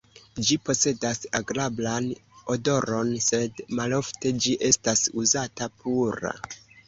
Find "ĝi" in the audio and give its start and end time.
0.45-0.55, 4.47-4.57